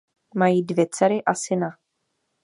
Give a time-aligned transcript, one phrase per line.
[0.35, 1.69] Mají dvě dcery a syna.